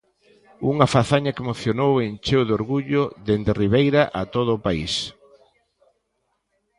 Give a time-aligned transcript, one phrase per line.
[0.71, 4.93] Unha fazaña que emocionou e encheu de orgullo dende Ribeira a todo o país.